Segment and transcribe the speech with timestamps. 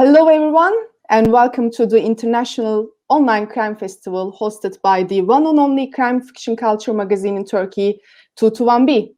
[0.00, 0.76] Hello everyone,
[1.10, 6.20] and welcome to the International Online Crime Festival hosted by the one and only crime
[6.20, 8.00] fiction culture magazine in Turkey,
[8.38, 9.12] 221B.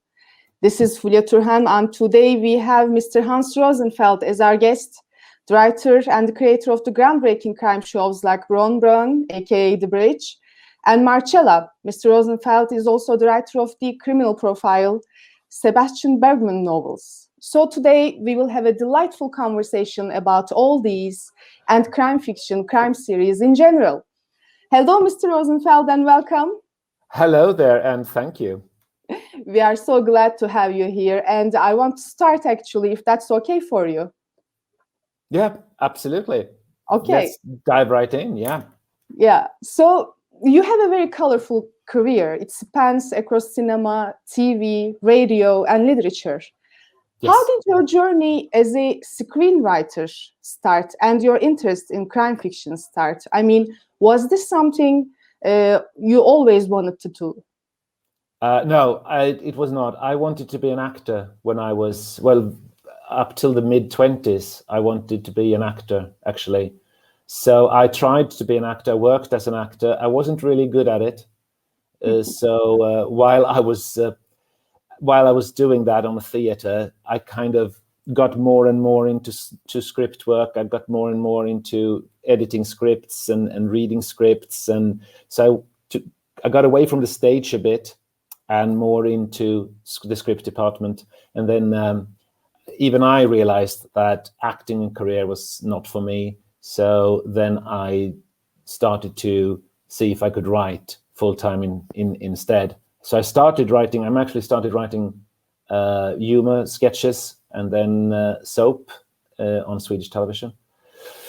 [0.62, 3.22] This is Fulya Turhan, and today we have Mr.
[3.22, 5.02] Hans Rosenfeld as our guest,
[5.48, 9.86] the writer and the creator of the groundbreaking crime shows like Bron Broen, aka The
[9.86, 10.38] Bridge,
[10.86, 11.70] and Marcella.
[11.86, 12.06] Mr.
[12.06, 15.02] Rosenfeld is also the writer of the criminal profile
[15.50, 17.28] Sebastian Bergman novels.
[17.42, 21.32] So today we will have a delightful conversation about all these
[21.70, 24.06] and crime fiction, crime series in general.
[24.70, 25.24] Hello, Mr.
[25.24, 26.52] Rosenfeld, and welcome.
[27.12, 28.62] Hello there, and thank you.
[29.46, 33.02] We are so glad to have you here, and I want to start actually, if
[33.06, 34.12] that's okay for you.
[35.30, 36.46] Yeah, absolutely.
[36.92, 37.12] Okay.
[37.12, 38.36] Let's dive right in.
[38.36, 38.64] Yeah.
[39.16, 39.46] Yeah.
[39.62, 42.34] So you have a very colorful career.
[42.34, 46.42] It spans across cinema, TV, radio, and literature.
[47.20, 47.34] Yes.
[47.34, 53.24] How did your journey as a screenwriter start and your interest in crime fiction start?
[53.32, 55.10] I mean, was this something
[55.44, 57.44] uh, you always wanted to do?
[58.40, 59.96] Uh, no, I, it was not.
[60.00, 62.56] I wanted to be an actor when I was, well,
[63.10, 64.62] up till the mid 20s.
[64.70, 66.72] I wanted to be an actor, actually.
[67.26, 69.98] So I tried to be an actor, worked as an actor.
[70.00, 71.26] I wasn't really good at it.
[72.02, 74.12] Uh, so uh, while I was uh,
[75.00, 77.80] while I was doing that on the theater, I kind of
[78.12, 79.32] got more and more into
[79.68, 80.50] to script work.
[80.56, 86.02] I got more and more into editing scripts and, and reading scripts, and so to,
[86.44, 87.96] I got away from the stage a bit
[88.48, 89.72] and more into
[90.04, 91.04] the script department.
[91.34, 92.08] And then um,
[92.78, 96.36] even I realized that acting and career was not for me.
[96.60, 98.12] So then I
[98.64, 103.70] started to see if I could write full time in, in instead so I started
[103.70, 104.04] writing.
[104.04, 105.14] I'm actually started writing
[105.68, 108.90] uh, humor sketches and then uh, soap
[109.38, 110.52] uh, on Swedish television.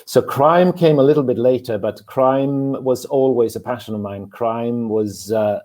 [0.06, 4.30] So crime came a little bit later, but crime was always a passion of mine.
[4.30, 5.60] Crime was uh,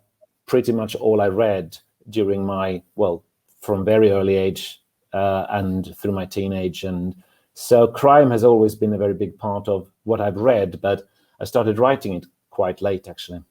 [0.46, 1.76] pretty much all I read
[2.10, 3.24] during my well,
[3.60, 4.80] from very early age
[5.12, 7.14] uh, and through my teenage, and
[7.54, 10.80] so crime has always been a very big part of what I've read.
[10.80, 11.08] But
[11.40, 13.42] I started writing it quite late, actually.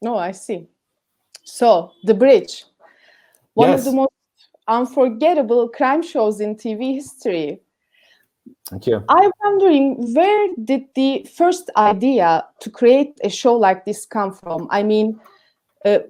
[0.00, 0.68] No, I see.
[1.48, 2.66] So, The Bridge,
[3.54, 3.80] one Yes.
[3.80, 4.12] of the most
[4.68, 7.62] unforgettable crime shows in TV history.
[8.68, 9.02] Thank you.
[9.08, 14.68] I'm wondering where did the first idea to create a show like this come from?
[14.70, 15.18] I mean,
[15.86, 16.00] uh,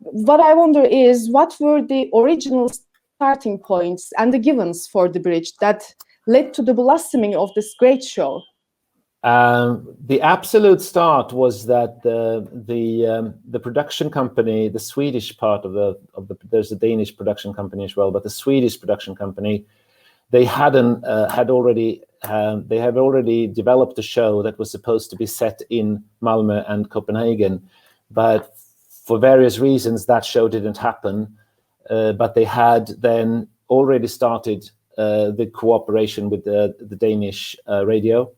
[0.00, 2.70] what I wonder is what were the original
[3.16, 5.94] starting points and the givens for The Bridge that
[6.26, 8.42] led to the blossoming of this great show?
[9.24, 15.64] Um, the absolute start was that the the um, the production company, the Swedish part
[15.64, 19.16] of the of the there's a Danish production company as well, but the Swedish production
[19.16, 19.66] company,
[20.30, 25.10] they hadn't uh, had already um, they have already developed a show that was supposed
[25.10, 27.68] to be set in Malmö and Copenhagen,
[28.12, 28.54] but
[28.88, 31.36] for various reasons that show didn't happen.
[31.90, 37.84] Uh, but they had then already started uh, the cooperation with the the Danish uh,
[37.84, 38.30] radio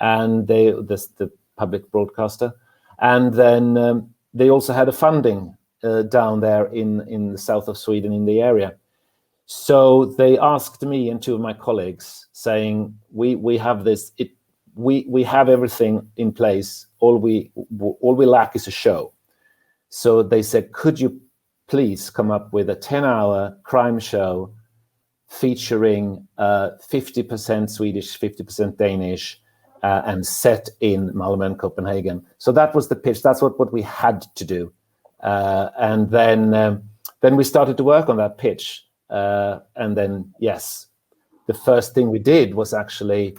[0.00, 2.52] and they this the public broadcaster.
[3.00, 7.68] And then um, they also had a funding uh, down there in in the south
[7.68, 8.74] of sweden in the area.
[9.46, 14.30] So they asked me and two of my colleagues saying we we have this it
[14.74, 16.86] we we have everything in place.
[17.00, 17.50] All we
[18.00, 19.12] all we lack is a show.
[19.88, 21.20] So they said could you
[21.68, 24.52] please come up with a 10 hour crime show
[25.28, 29.40] featuring uh, 50% swedish 50% danish
[29.82, 32.24] uh, and set in Malmö and Copenhagen.
[32.38, 33.22] So that was the pitch.
[33.22, 34.72] That's what, what we had to do.
[35.20, 36.82] Uh, and then um,
[37.20, 38.84] then we started to work on that pitch.
[39.10, 40.86] Uh, and then yes,
[41.46, 43.36] the first thing we did was actually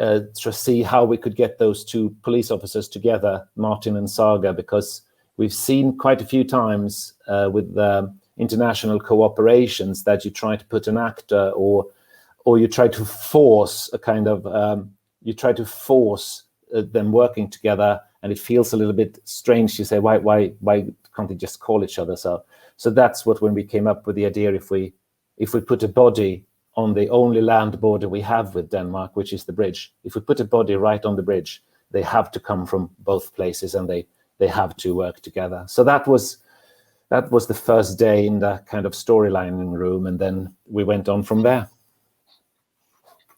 [0.00, 4.52] uh, to see how we could get those two police officers together, Martin and Saga,
[4.52, 5.02] because
[5.36, 10.64] we've seen quite a few times uh, with um, international cooperations that you try to
[10.66, 11.86] put an actor or
[12.44, 14.90] or you try to force a kind of um,
[15.24, 16.44] you try to force
[16.74, 20.48] uh, them working together and it feels a little bit strange you say why why
[20.60, 20.86] why
[21.16, 22.16] can't they just call each other?
[22.16, 22.44] So
[22.76, 24.92] so that's what when we came up with the idea if we
[25.36, 26.44] if we put a body
[26.76, 30.20] on the only land border we have with denmark which is the bridge if we
[30.20, 31.62] put a body right on the bridge
[31.92, 34.06] they have to come from both places and they
[34.38, 35.64] they have to work together.
[35.68, 36.38] So that was
[37.10, 41.08] that was the first day in the kind of storylining room and then we went
[41.08, 41.68] on from there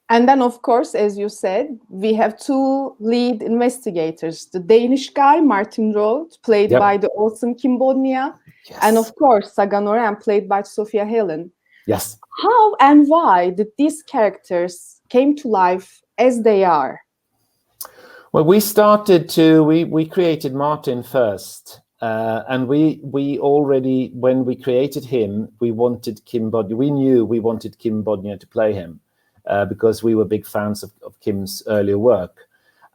[0.09, 5.41] And then, of course, as you said, we have two lead investigators the Danish guy,
[5.41, 6.81] Martin Rohde, played Yep.
[6.81, 8.35] by the awesome Kim Bodnia,
[8.71, 8.79] yes.
[8.83, 11.51] and of course, Saga Norén, played by Sofia Helin.
[11.87, 12.19] Yes.
[12.43, 17.01] How and why did these characters came to life as they are?
[18.33, 24.45] Well, we started to we we created Martin first, uh, and we we already when
[24.45, 26.77] we created him, we wanted Kim Bodnia.
[26.77, 29.01] We knew we wanted Kim Bodnia to play him
[29.69, 32.47] because we were big fans of, of Kim's earlier work.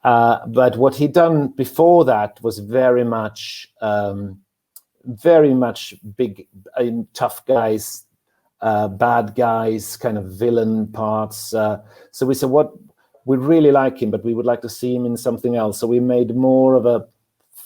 [0.03, 4.41] Uh, but what he'd done before that was very much, um,
[5.05, 8.03] very much big, uh, tough guys,
[8.61, 11.53] uh, bad guys, kind of villain parts.
[11.53, 11.81] Uh,
[12.11, 12.71] so we said, what
[13.25, 15.79] we really like him, but we would like to see him in something else.
[15.79, 17.07] So we made more of a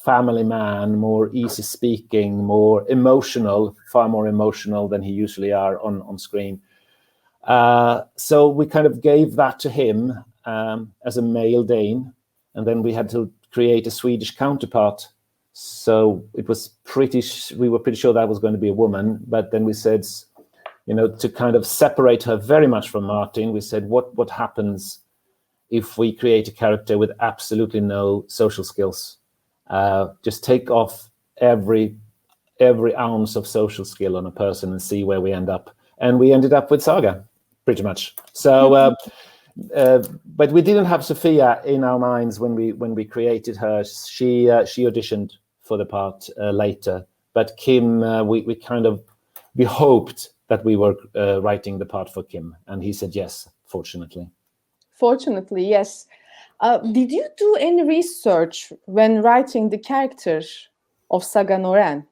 [0.04, 6.02] family man, more easy speaking, more emotional, far more emotional than he usually are on
[6.04, 6.62] on screen.
[7.46, 12.14] Uh, so we kind of gave that to him um, as a male Dane,
[12.56, 15.08] and then we had to create a Swedish counterpart.
[15.54, 17.24] So it was pretty.
[17.56, 20.06] we were pretty sure that was going to be a woman, but then we said,
[20.86, 24.30] you know, to kind of separate her very much from Martin, we said, what what
[24.30, 25.00] happens
[25.70, 29.18] if we create a character with absolutely no social skills?
[29.68, 31.96] Uh, just take off every
[32.60, 35.76] every ounce of social skill on a person and see where we end up.
[35.98, 37.26] And we ended up with Saga,
[37.66, 38.16] pretty much.
[38.34, 38.74] So.
[38.74, 38.96] Uh,
[39.74, 40.04] uh,
[40.36, 43.84] but we didn't have Sofia in our minds when we when we created her.
[43.84, 45.32] She uh, she auditioned
[45.62, 49.02] for the part uh, later, but Kim, uh, we we kind of
[49.56, 53.50] we hoped that we were uh, writing the part for Kim, and he said yes.
[53.66, 54.30] Fortunately,
[54.92, 56.06] fortunately, yes.
[56.92, 60.42] did you do any research when writing the character
[61.12, 62.06] of Saga Norén?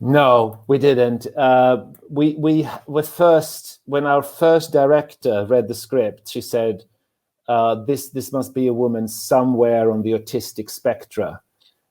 [0.00, 1.26] No, we didn't.
[1.36, 6.28] Uh, we we were first when our first director read the script.
[6.28, 6.84] She said,
[7.48, 11.40] uh, "This this must be a woman somewhere on the autistic spectra,"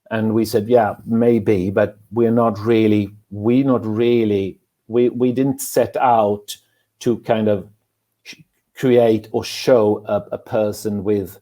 [0.09, 3.09] and we said, "Yeah, maybe, but we're not really.
[3.29, 4.61] We not really.
[4.87, 6.55] We we didn't set out
[6.99, 7.67] to kind of
[8.75, 11.39] create or show a, a person with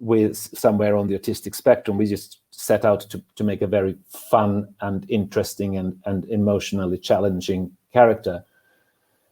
[0.00, 1.96] with somewhere on the autistic spectrum.
[1.96, 6.98] We just set out to, to make a very fun and interesting and, and emotionally
[6.98, 8.44] challenging character.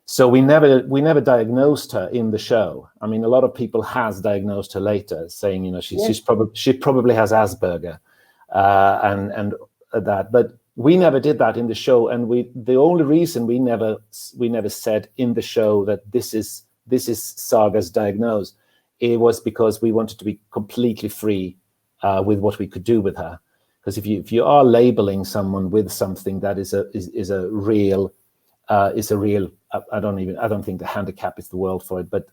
[0.05, 2.89] So we never we never diagnosed her in the show.
[3.01, 6.21] I mean, a lot of people has diagnosed her later, saying you know she, she's
[6.21, 7.99] probably she probably has Asperger,
[8.53, 9.55] uh, and and
[9.93, 10.31] that.
[10.31, 13.97] But we never did that in the show, and we the only reason we never
[14.39, 18.55] we never said in the show that this is this is Saga's diagnosis,
[19.01, 21.57] it was because we wanted to be completely free
[22.03, 23.39] uh, with what we could do with her.
[23.81, 27.31] Because if you if you are labeling someone with something that is a is, is
[27.31, 28.13] a real
[28.69, 31.57] uh, is a real I, I, don't even I don't think the handicap is the
[31.57, 32.27] word for it, but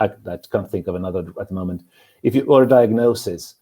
[0.00, 1.84] I, I can't think of another at the moment.
[2.22, 3.54] If you or a diagnosis,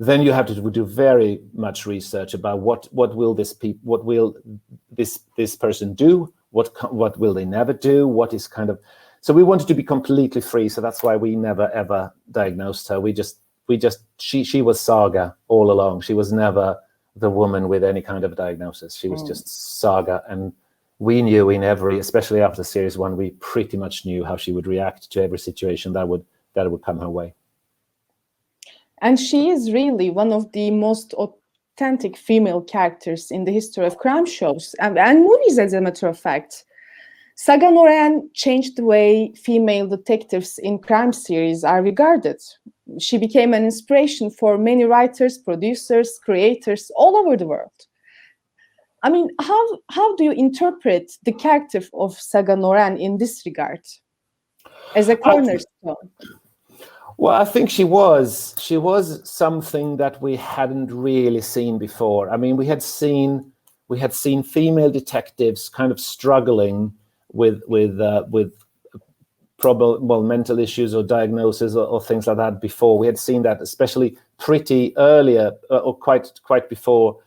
[0.00, 4.04] then you have to do very much research about what what will this pe- what
[4.04, 4.34] will
[4.90, 8.80] this this person do what what will they never do what is kind of
[9.20, 12.98] so we wanted to be completely free so that's why we never ever diagnosed her
[12.98, 16.00] we just we just she she was Saga all along.
[16.00, 16.76] She was never
[17.14, 18.96] the woman with any kind of diagnosis.
[18.96, 19.28] She was mm.
[19.28, 19.44] just
[19.80, 20.52] Saga, and
[20.98, 24.66] we knew in every, especially after series one, we pretty much knew how she would
[24.66, 26.24] react to every situation that would
[26.54, 27.32] that would come her way.
[29.02, 33.98] And she is really one of the most authentic female characters in the history of
[33.98, 36.64] crime shows and, and movies, as a matter of fact.
[37.36, 42.38] Saga Norén changed the way female detectives in crime series are regarded.
[42.98, 47.72] She became an inspiration for many writers, producers, creators all over the world.
[49.02, 53.80] I mean, how how do you interpret the character of Saga Norén in this regard
[54.94, 56.10] as a cornerstone?
[57.16, 62.30] Well, I think she was she was something that we hadn't really seen before.
[62.30, 63.52] I mean, we had seen
[63.88, 66.92] we had seen female detectives kind of struggling
[67.32, 68.52] with with uh, with
[69.60, 72.98] probable well mental issues or diagnosis or, or, things like that before.
[72.98, 77.18] We had seen that especially pretty earlier uh, or quite quite before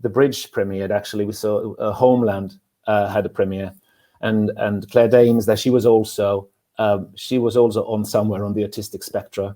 [0.00, 0.90] the bridge premiered.
[0.90, 3.72] Actually, we saw uh, Homeland uh, had a premiere,
[4.20, 8.54] and and Claire Danes that she was also um, she was also on somewhere on
[8.54, 9.54] the autistic spectra,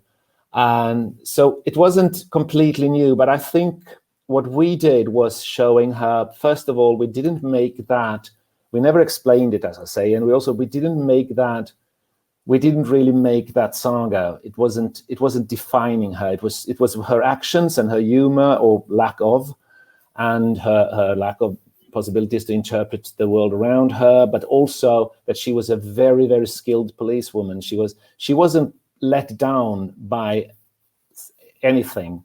[0.53, 3.17] and so it wasn't completely new.
[3.17, 3.83] But I think
[4.27, 8.29] what we did was showing her first of all we didn't make that
[8.73, 11.73] we never explained it as i say and we also we didn't make that
[12.47, 14.41] we didn't really make that saga.
[14.43, 16.33] It wasn't it wasn't defining her.
[16.33, 19.55] It was it was her actions and her humor or lack of
[20.17, 21.57] and her her lack of
[21.93, 26.47] possibilities to interpret the world around her but also that she was a very very
[26.47, 27.61] skilled policewoman.
[27.61, 30.51] She was she wasn't let down by
[31.63, 32.23] anything.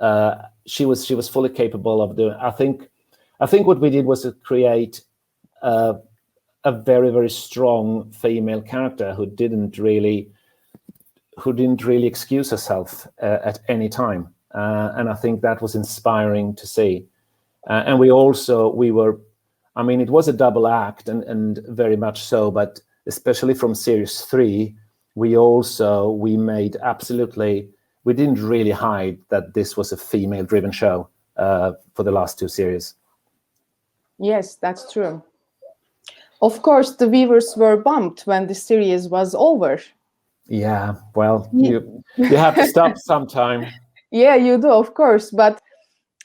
[0.00, 2.88] Uh, she was she was fully capable of doing i think
[3.40, 5.02] i think what we did was to create
[5.62, 5.94] uh,
[6.64, 10.30] a very very strong female character who didn't really
[11.38, 14.28] who didn't really excuse herself uh, at any time.
[14.54, 17.06] Uh, and i think that was inspiring to see.
[17.68, 19.18] Uh, and we also we were
[19.76, 23.74] i mean it was a double act and and very much so but especially from
[23.74, 24.74] series 3
[25.14, 27.68] we also we made absolutely
[28.04, 32.38] we didn't really hide that this was a female driven show uh, for the last
[32.38, 32.94] two series.
[34.18, 35.22] Yes that's true
[36.42, 39.80] of course, the viewers were bummed when the series was over.
[40.48, 43.66] Yeah, well, you you have to stop sometime.
[44.10, 45.30] Yeah, you do, of course.
[45.30, 45.60] But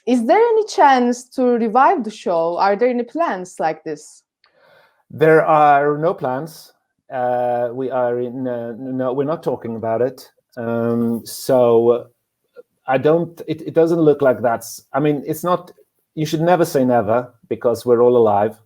[0.06, 2.58] is there any chance to revive the show?
[2.58, 4.22] Are there any plans like this?
[5.10, 6.72] There are no plans.
[7.10, 8.46] Uh, we are in.
[8.46, 10.30] Uh, no, we're not talking about it.
[10.56, 12.10] Um, so
[12.86, 13.40] I don't.
[13.48, 14.84] It, it doesn't look like that's.
[14.92, 15.72] I mean, it's not.
[16.14, 18.60] You should never say never because we're all alive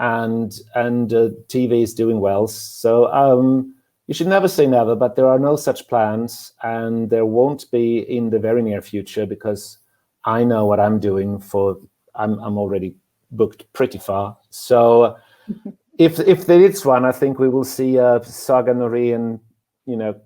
[0.00, 2.48] and and uh, TV is doing well.
[2.48, 3.74] So um,
[4.06, 7.98] you should never say never, but there are no such plans, and there won't be
[7.98, 9.78] in the very near future because
[10.24, 11.38] I know what I'm doing.
[11.38, 11.78] For
[12.14, 12.96] I'm I'm already
[13.30, 14.38] booked pretty far.
[14.48, 15.16] So
[15.98, 19.38] if if there is one, I think we will see uh, Saga Norén,
[19.84, 20.18] you know,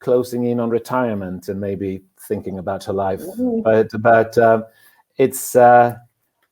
[0.00, 3.22] closing in on retirement and maybe thinking about her life.
[3.62, 4.64] But but uh,
[5.18, 5.98] it's uh,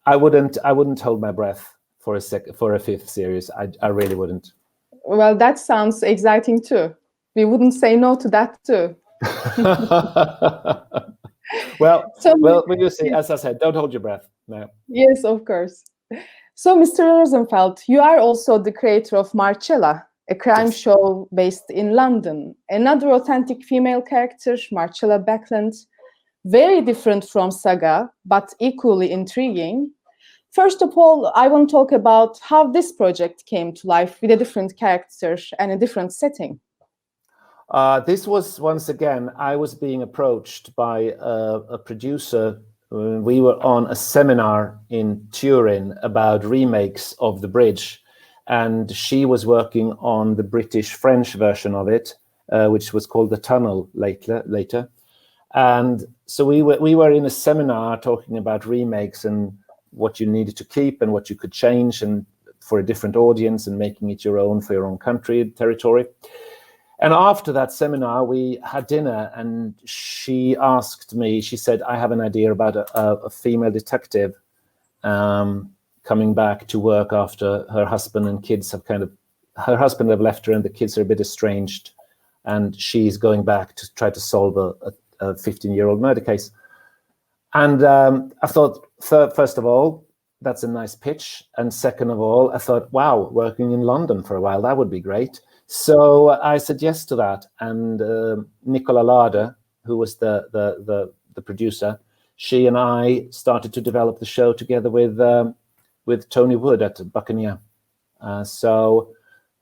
[0.06, 1.71] I wouldn't I wouldn't hold my breath
[2.02, 3.50] for a sec for a fifth series.
[3.50, 4.52] I I really wouldn't.
[5.04, 6.94] Well, that sounds exciting too.
[7.34, 8.94] We wouldn't say no to that too.
[11.80, 13.10] well, so, well, we will see.
[13.10, 14.28] As I said, don't hold your breath.
[14.48, 14.68] No.
[14.88, 15.84] Yes, of course.
[16.54, 17.00] So, Mr.
[17.00, 20.76] Rosenfeld, you are also the creator of Marcella, a crime yes.
[20.76, 22.54] show based in London.
[22.68, 25.74] Another authentic female character, Marcella Backlund,
[26.44, 29.92] very different from Saga, but equally intriguing.
[30.52, 34.30] First of all, I want to talk about how this project came to life with
[34.30, 36.60] a different character and a different setting.
[37.70, 42.60] Uh, this was once again, I was being approached by a, a producer.
[42.90, 48.02] We were on a seminar in Turin about remakes of The Bridge,
[48.46, 52.14] and she was working on the British French version of it,
[52.50, 54.42] uh, which was called The Tunnel later.
[54.44, 54.90] later.
[55.54, 59.56] And so we were, we were in a seminar talking about remakes and
[59.92, 62.26] what you needed to keep and what you could change and
[62.60, 66.06] for a different audience and making it your own for your own country territory.
[67.00, 72.12] And after that seminar we had dinner and she asked me she said i have
[72.12, 74.36] an idea about a, a female detective
[75.02, 75.72] um,
[76.04, 79.10] coming back to work after her husband and kids have kind of
[79.56, 81.90] her husband have left her and the kids are a bit estranged
[82.44, 86.50] and she's going back to try to solve a 15 year old murder case.
[87.54, 90.06] And um, I thought, first of all,
[90.40, 91.44] that's a nice pitch.
[91.56, 94.90] And second of all, I thought, wow, working in London for a while, that would
[94.90, 95.40] be great.
[95.66, 97.46] So I said yes to that.
[97.60, 101.98] And uh, Nicola Larder, who was the, the, the, the, producer,
[102.36, 105.54] she and I started to develop the show together with, um,
[106.06, 107.58] with Tony Wood at Buccaneer.
[108.20, 109.12] Uh, so,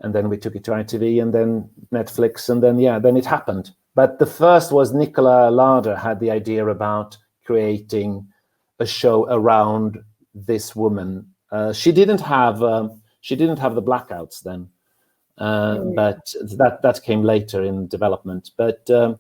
[0.01, 2.49] and then we took it to ITV and then Netflix.
[2.49, 3.71] And then, yeah, then it happened.
[3.95, 8.27] But the first was Nicola Larder had the idea about creating
[8.81, 10.03] a show around
[10.35, 11.27] this woman.
[11.53, 14.69] Uh, she didn't have um, she didn't have the blackouts then,
[15.39, 15.95] uh, mm.
[15.95, 18.51] but that that came later in development.
[18.57, 19.19] But um,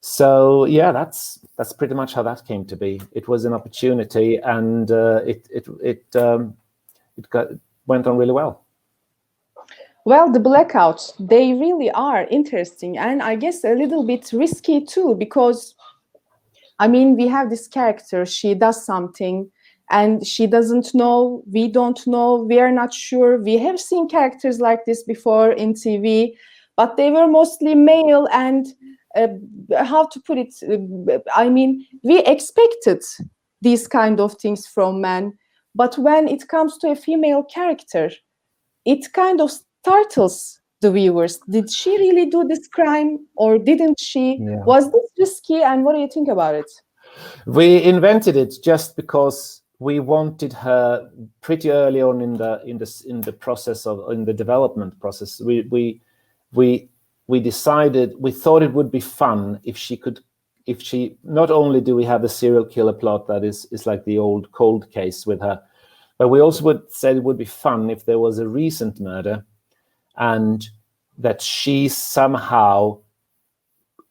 [0.00, 3.00] so yeah, that's that's pretty much how that came to be.
[3.12, 6.56] It was an opportunity, and uh, it it it um,
[7.16, 7.48] it got
[7.86, 8.64] went on really well.
[10.04, 15.14] Well, the blackouts, they really are interesting and I guess a little bit risky too,
[15.14, 15.74] because
[16.78, 19.50] I mean, we have this character, she does something
[19.90, 23.38] and she doesn't know, we don't know, we are not sure.
[23.38, 26.36] We have seen characters like this before in TV,
[26.76, 28.66] but they were mostly male and
[29.16, 29.28] uh,
[29.84, 33.02] how to put it, uh, I mean, we expected
[33.62, 35.36] these kind of things from men,
[35.74, 38.10] but when it comes to a female character,
[38.84, 41.38] it kind of startles the viewers.
[41.48, 44.38] Did she really do this crime or didn't she?
[44.40, 44.64] Yeah.
[44.64, 46.70] was this risky and what do you think about it?
[47.46, 53.04] We invented it just because we wanted her pretty early on in the in the
[53.06, 55.40] in the process of in the development process.
[55.40, 56.00] We we
[56.52, 56.88] we
[57.26, 60.20] we decided we thought it would be fun if she could
[60.66, 64.04] if she not only do we have the serial killer plot that is is like
[64.04, 65.60] the old cold case with her
[66.18, 69.44] but we also would said it would be fun if there was a recent murder
[70.18, 70.68] and
[71.16, 72.98] that she somehow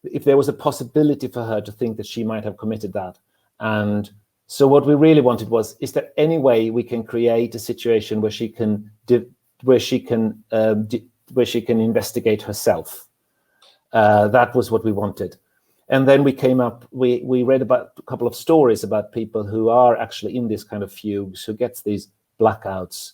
[0.04, 3.18] if there was a possibility for her to think that she might have committed that
[3.60, 4.10] and
[4.46, 8.20] so what we really wanted was is there any way we can create a situation
[8.20, 8.90] where she can
[9.62, 10.74] where she can uh,
[11.32, 13.06] where she can investigate herself.
[13.92, 15.36] Uh, that was what we wanted.
[15.88, 19.46] And then we came up, we, we read about a couple of stories about people
[19.46, 23.12] who are actually in this kind of fugues, who gets these blackouts.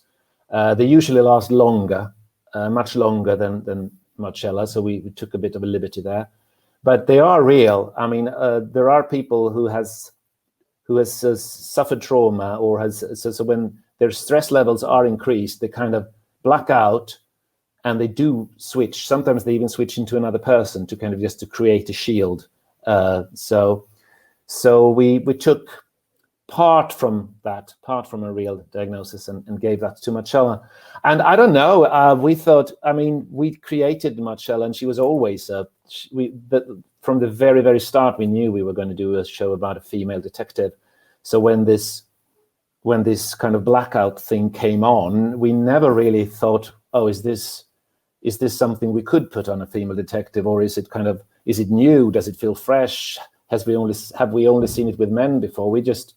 [0.49, 2.13] Uh, they usually last longer,
[2.55, 6.01] uh, much longer than, than Marcella, so we, we, took a bit of a liberty
[6.01, 6.29] there.
[6.83, 7.93] But they are real.
[7.97, 10.11] I mean, uh, there are people who has
[10.83, 15.59] who has uh, suffered trauma or has so, so when their stress levels are increased,
[15.59, 16.07] they kind of
[16.43, 17.17] black out
[17.83, 19.07] and they do switch.
[19.07, 22.47] Sometimes they even switch into another person to kind of just to create a shield.
[22.85, 23.85] Uh, so,
[24.45, 25.84] so we we took
[26.47, 30.69] part from that, part from a real diagnosis, and, and gave that to Marcella.
[31.03, 31.85] And I don't know.
[31.85, 32.71] Uh, we thought.
[32.83, 36.33] I mean, we created Marcella, and she was always uh, she, we.
[36.49, 39.53] The, from the very very start, we knew we were going to do a show
[39.53, 40.71] about a female detective.
[41.21, 42.03] So when this
[42.81, 47.65] when this kind of blackout thing came on, we never really thought, oh, is this
[48.21, 51.23] is this something we could put on a female detective, or is it kind of
[51.45, 52.11] is it new?
[52.11, 53.17] Does it feel fresh?
[53.47, 55.69] Has we only have we only seen it with men before?
[55.69, 56.15] We just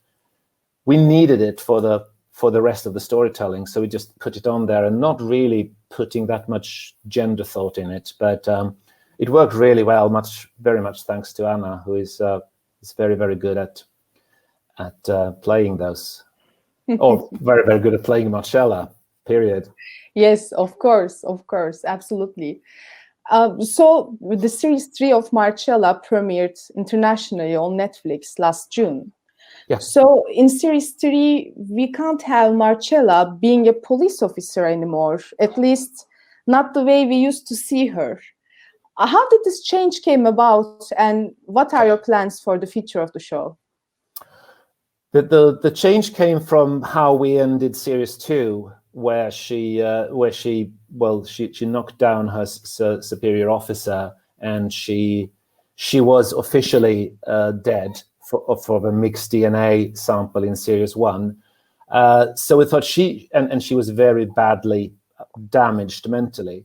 [0.89, 4.37] we needed it for the for the rest of the storytelling, so we just put
[4.37, 8.15] it on there and not really putting that much gender thought in it.
[8.19, 8.75] But um,
[9.19, 12.41] it worked really well, much very much thanks to Anna, who is uh,
[12.81, 13.85] is very very good at
[14.79, 16.25] at uh, playing those,
[16.99, 18.91] or very very good at playing Marcella.
[19.27, 19.69] Period.
[20.15, 22.63] Yes, of course, of course, absolutely.
[23.31, 29.13] Uh, so the series three of Marcella premiered internationally on Netflix last June.
[29.69, 29.79] Yeah.
[29.79, 35.21] So in series three, we can't have Marcella being a police officer anymore.
[35.41, 36.07] At least
[36.47, 38.21] not the way we used to see her.
[38.97, 43.01] Uh, how did this change came about, and what are your plans for the future
[43.01, 43.57] of the show?
[45.13, 50.33] The the, the change came from how we ended series two where she uh, where
[50.33, 55.31] she well she she knocked down her su superior officer and she
[55.77, 61.37] she was officially uh, dead for a mixed DNA sample in series one.
[61.91, 64.93] Uh, so we thought she and, and she was very badly
[65.49, 66.65] damaged mentally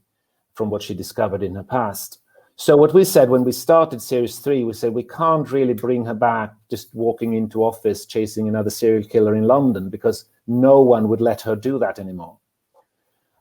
[0.53, 2.19] from what she discovered in her past.
[2.55, 6.05] So what we said when we started series three, we said we can't really bring
[6.05, 11.09] her back just walking into office chasing another serial killer in London because no one
[11.09, 12.37] would let her do that anymore.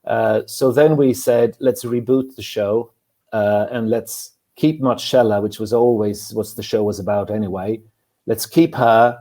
[0.05, 2.93] Uh, so then we said, let's reboot the show
[3.33, 7.81] uh, and let's keep Marcella, which was always what the show was about anyway.
[8.27, 9.19] Let's keep her,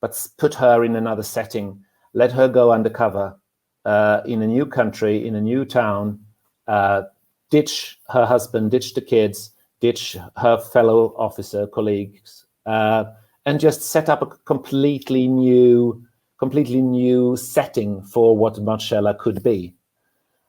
[0.00, 1.84] but put her in another setting.
[2.14, 3.38] Let her go undercover
[3.84, 6.20] uh, in a new country, in a new town,
[6.66, 7.02] uh,
[7.50, 13.04] ditch her husband, ditch the kids, ditch her fellow officer colleagues, uh,
[13.46, 16.02] and just set up a completely new
[16.38, 19.74] completely new setting for what Marcella could be.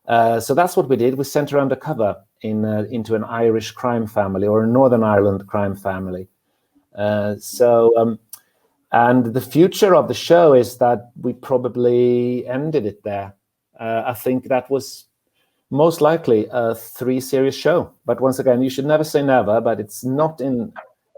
[0.07, 1.17] Uh, so that's what we did.
[1.17, 5.47] We sent her undercover in uh, into an Irish crime family or a Northern Ireland
[5.47, 6.27] crime family.
[6.95, 8.19] Uh, so, um,
[8.91, 13.33] and the future of the show is that we probably ended it there.
[13.79, 15.05] Uh, I think that was
[15.69, 17.91] most likely a three-series show.
[18.05, 19.61] But once again, you should never say never.
[19.61, 20.73] But it's not in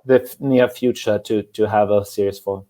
[0.06, 2.66] the near future to to have a series four.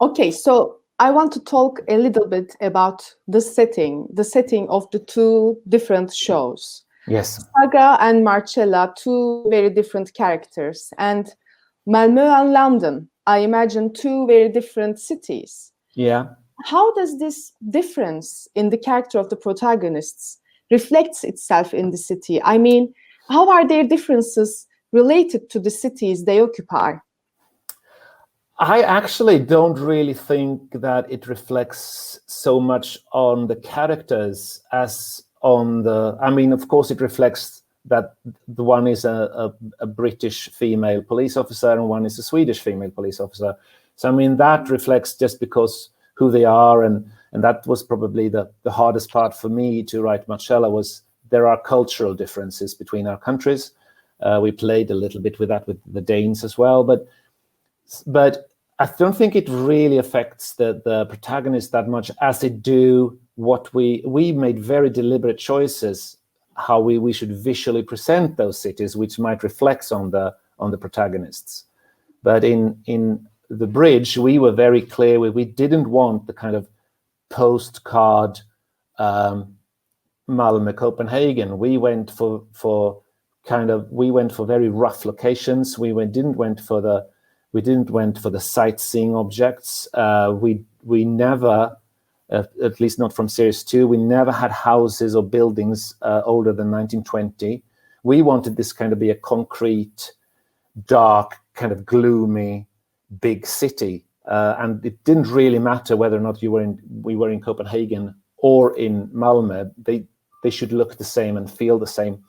[0.00, 4.90] Okay, so I want to talk a little bit about the setting, the setting of
[4.90, 6.84] the two different shows.
[7.08, 7.44] Yes.
[7.54, 10.92] Saga and Marcella, two very different characters.
[10.98, 11.32] And
[11.88, 15.72] Malmö and London, I imagine two very different cities.
[15.94, 16.26] Yeah.
[16.64, 20.38] How does this difference in the character of the protagonists
[20.70, 22.42] reflects itself in the city?
[22.42, 22.92] I mean,
[23.28, 26.94] how are their differences related to the cities they occupy?
[28.58, 35.82] I actually don't really think that it reflects so much on the characters as on
[35.82, 36.16] the.
[36.20, 38.14] I mean, of course, it reflects that
[38.48, 42.60] the one is a, a, a, British female police officer and one is a Swedish
[42.60, 43.54] female police officer.
[43.96, 48.28] So I mean that reflects just because who they are and and that was probably
[48.28, 53.06] the the hardest part for me to write Marcella was there are cultural differences between
[53.06, 53.72] our countries.
[54.20, 57.06] Uh, we played a little bit with that with the Danes as well, but
[58.06, 63.18] but I don't think it really affects the the protagonist that much as it do
[63.36, 66.16] what we we made very deliberate choices
[66.56, 70.78] how we, we should visually present those cities, which might reflect on the on the
[70.78, 71.64] protagonists.
[72.22, 75.20] But in in the bridge, we were very clear.
[75.20, 76.68] We, we didn't want the kind of
[77.28, 78.40] postcard
[78.98, 79.56] um,
[80.28, 81.58] Malmö, Copenhagen.
[81.58, 83.02] We went for for
[83.46, 85.78] kind of we went for very rough locations.
[85.78, 87.06] We went, didn't went for the
[87.52, 89.86] we didn't went for the sightseeing objects.
[89.94, 91.76] Uh, we we never
[92.30, 93.86] uh, at least not from series two.
[93.86, 97.62] We never had houses or buildings uh, older than 1920.
[98.02, 100.12] We wanted this kind of be a concrete,
[100.86, 102.66] dark, kind of gloomy,
[103.20, 104.04] big city.
[104.26, 107.40] Uh, and it didn't really matter whether or not you were in, we were in
[107.40, 109.70] Copenhagen or in Malmö.
[109.78, 110.06] They,
[110.42, 112.22] they should look the same and feel the same.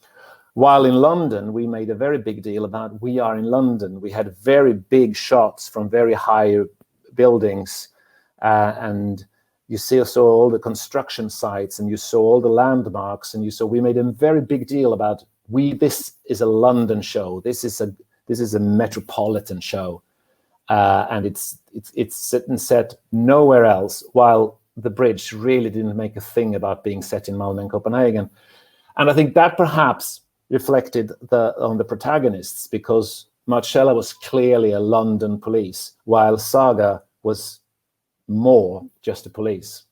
[0.53, 4.01] While in London, we made a very big deal about we are in London.
[4.01, 6.57] We had very big shots from very high
[7.13, 7.89] buildings
[8.41, 9.25] uh, and
[9.67, 13.51] you see, saw all the construction sites and you saw all the landmarks and you
[13.51, 17.41] saw we made a very big deal about we this is a london show.
[17.41, 17.93] This is a
[18.27, 20.01] this is a metropolitan show.
[20.69, 25.97] Uh, and it's it's it's set and set nowhere else while the bridge really didn't
[25.97, 28.29] make a thing about being set in malmö and copenhagen.
[28.97, 34.79] And i think that perhaps reflected the on the protagonists because marcella was clearly a
[34.79, 37.59] london police while saga was
[38.27, 39.83] more just the police.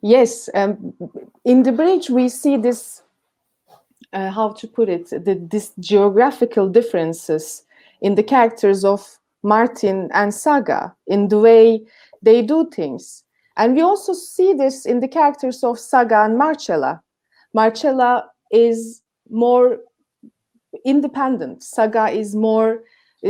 [0.00, 0.94] Yes, um,
[1.44, 3.02] in the bridge we see this.
[4.12, 5.10] Uh, how to put it?
[5.10, 7.64] The, this geographical differences
[8.00, 11.84] in the characters of Martin and Saga in the way
[12.22, 13.24] they do things,
[13.56, 17.02] and we also see this in the characters of Saga and Marcella.
[17.54, 19.78] Marcella is more
[20.84, 21.62] independent.
[21.62, 22.82] Saga is more.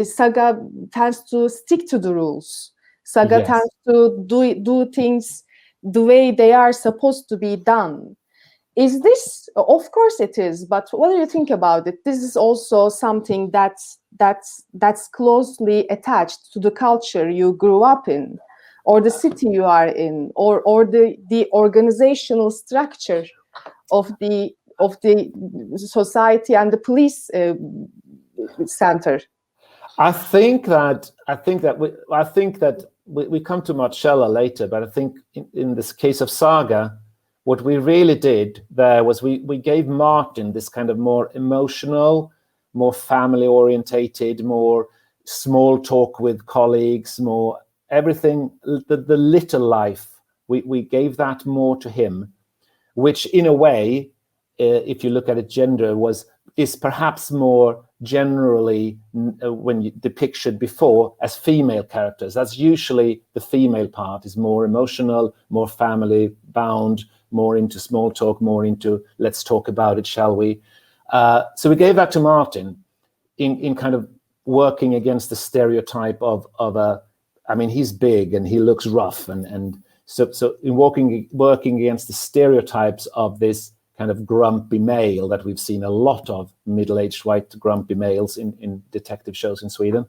[0.03, 0.61] Saga
[0.93, 2.74] tends to stick to the rules
[3.05, 3.69] Saga yes.
[3.87, 5.45] to do do things
[5.83, 8.17] the way they are supposed to be done.
[8.77, 9.49] Is this?
[9.55, 10.65] Of course, it is.
[10.65, 12.03] But what do you think about it?
[12.05, 18.09] This is also something that's that's that's closely attached to the culture you grew up
[18.09, 18.39] in,
[18.85, 23.25] or the city you are in, or or the the organizational structure
[23.93, 25.31] of the of the
[25.77, 27.55] society and the police uh,
[28.67, 29.21] center.
[29.99, 34.27] I think that I think that we, I think that we, we come to Marcella
[34.27, 36.99] later, but I think in, in, this case of Saga,
[37.45, 42.33] what we really did there was we, we gave Martin this kind of more emotional,
[42.73, 44.89] more family orientated, more
[45.25, 47.59] small talk with colleagues, more
[47.91, 50.09] everything, the, the little life.
[50.49, 52.33] We, we gave that more to him,
[52.95, 54.11] which in a way,
[54.61, 56.27] uh, if you look at it gender, was
[56.57, 58.99] is perhaps more generally
[59.45, 62.35] uh, when you depiction before as female characters.
[62.35, 68.41] That's usually the female part is more emotional more family bound more into small talk
[68.41, 70.61] more into let's talk about it shall we?
[71.11, 72.85] Uh, so we gave that to martin
[73.39, 74.09] in, in kind of
[74.45, 77.03] working against the stereotype of of a
[77.49, 81.81] i mean he's big and he looks rough and and so so in working working
[81.81, 86.53] against the stereotypes of this kind of grumpy male that we've seen a lot of
[86.67, 90.05] middle-aged white grumpy males in, in detective shows in Sweden.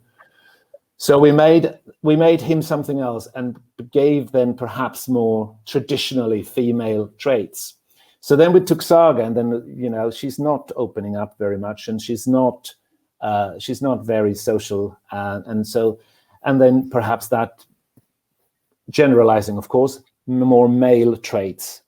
[0.97, 3.59] So we made we made him something else and
[3.91, 7.75] gave then perhaps more traditionally female traits.
[8.21, 11.89] So then we took Saga, and then you know she's not opening up very much,
[11.89, 12.73] and she's not
[13.21, 15.99] uh, she's not very social, uh, and so
[16.43, 17.65] and then perhaps that
[18.89, 21.81] generalizing, of course, more male traits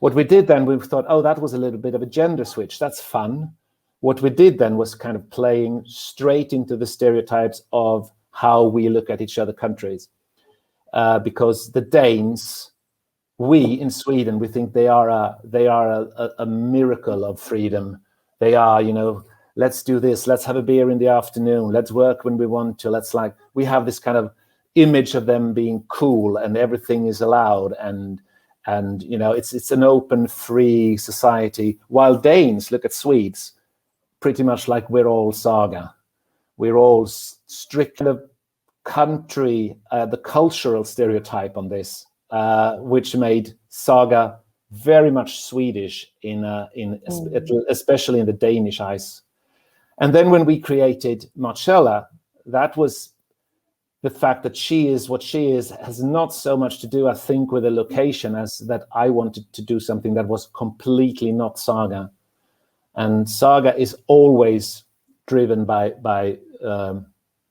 [0.00, 2.44] what we did then, we thought, oh, that was a little bit of a gender
[2.44, 2.78] switch.
[2.78, 3.54] That's fun.
[4.00, 8.88] What we did then was kind of playing straight into the stereotypes of how we
[8.88, 10.08] look at each other countries.
[10.92, 12.70] Uh, because the Danes,
[13.38, 17.98] we in Sweden, we think they are a they are a, a, miracle of freedom.
[18.38, 19.24] They are, you know,
[19.56, 22.78] let's do this, let's have a beer in the afternoon, let's work when we want
[22.80, 22.90] to.
[22.90, 24.32] Let's like we have this kind of
[24.76, 28.20] image of them being cool and everything is allowed and
[28.66, 31.78] and you know it's it's an open free society.
[31.88, 33.52] While danes look at swedes
[34.20, 35.94] pretty much like we're all saga.
[36.56, 38.28] We're all strict the
[38.84, 44.38] country uh, the cultural stereotype on this uh, which made saga
[44.70, 47.62] very much swedish in uh, in mm.
[47.68, 49.22] especially in the danish eyes
[50.00, 52.06] and then when we created marcella
[52.44, 53.13] that was
[54.04, 57.14] the fact that she is what she is has not so much to do, I
[57.14, 61.58] think, with the location as that I wanted to do something that was completely not
[61.58, 62.10] Saga.
[62.96, 64.84] And Saga is always
[65.26, 67.06] driven by by um,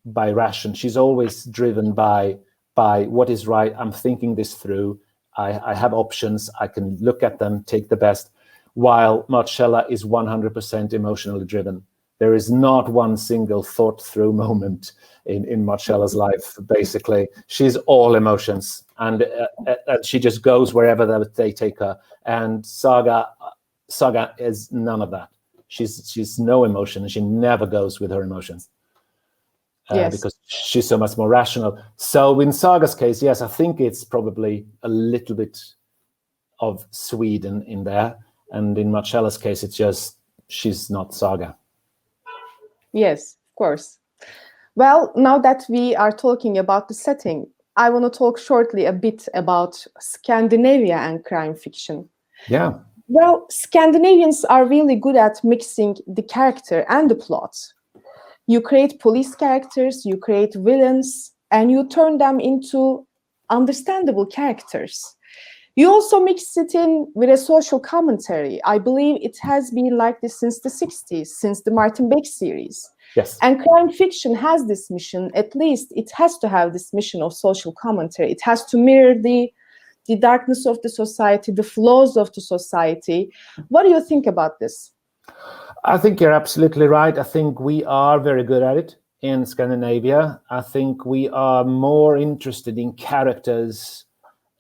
[0.06, 0.76] by ration.
[0.76, 2.38] She's always driven by
[2.76, 3.74] by what is right.
[3.76, 5.00] I'm thinking this through.
[5.36, 6.52] I, I have options.
[6.60, 8.30] I can look at them, take the best.
[8.76, 11.84] While Marcella is 100% emotionally driven.
[12.24, 14.94] There is not one single thought through moment
[15.26, 17.28] in, in Marcella's life, basically.
[17.48, 21.04] She's all emotions and, uh, uh, and she just goes wherever
[21.36, 22.00] they take her.
[22.26, 23.28] And Saga,
[23.90, 25.28] Saga is none of that.
[25.68, 28.70] She's, she's no emotion and she never goes with her emotions.
[29.92, 30.16] uh, Yes.
[30.16, 31.78] because she's so much more rational.
[31.98, 35.60] So in Saga's case, yes, I think it's probably a little bit
[36.60, 38.16] of Sweden in there,
[38.52, 41.58] and in Marcella's case, it's just she's not Saga.
[42.94, 44.00] Yes, of course.
[44.76, 48.94] Well, now that we are talking about the setting, I want to talk shortly a
[48.94, 52.10] bit about Scandinavia and crime fiction.
[52.48, 52.74] Yeah,
[53.08, 57.56] Well, Scandinavians are really good at mixing the character and the plot.
[58.48, 63.06] You create police characters, you create villains, and you turn them into
[63.50, 65.16] understandable characters.
[65.76, 68.64] You also mix it in with a social commentary.
[68.64, 72.88] I believe it has been like this since the 60s, since the Martin Beck series.
[73.16, 77.24] yes, And crime fiction has this mission, at least it has to have this mission
[77.24, 78.32] of social commentary.
[78.32, 79.52] It has to mirror the
[80.06, 83.32] the darkness of the society, the flaws of the society.
[83.70, 84.92] What do you think about this?
[85.86, 87.18] I think you're absolutely right.
[87.18, 90.42] I think we are very good at it in Scandinavia.
[90.50, 94.06] I think we are more interested in characters,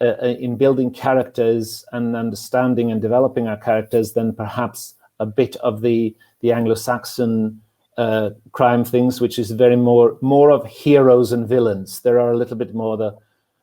[0.03, 5.55] uh, uh, in building characters and understanding and developing our characters than perhaps a bit
[5.57, 7.61] of the the Anglo-Saxon
[7.97, 12.01] uh, crime things, which is very more more of heroes and villains.
[12.01, 13.15] There are a little bit more the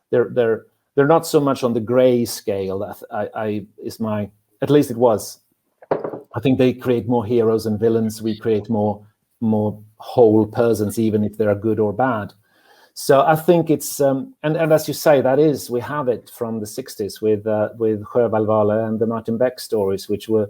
[0.09, 2.79] they're they're they're not so much on the grey scale.
[2.79, 4.31] That I, I is my
[4.63, 5.39] at least it was
[6.33, 8.21] I think they create more heroes and villains.
[8.21, 9.05] We create more
[9.41, 12.33] more whole persons, even if they are good or bad.
[12.93, 16.29] So I think it's um, and and as you say, that is we have it
[16.29, 20.49] from the '60s with uh, with Sjöwall and the Martin Beck stories, which were,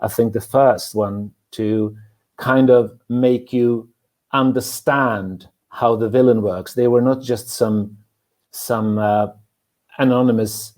[0.00, 1.96] I think, the first one to
[2.36, 3.88] kind of make you
[4.32, 6.74] understand how the villain works.
[6.74, 7.96] They were not just some
[8.50, 9.28] some uh,
[9.98, 10.72] anonymous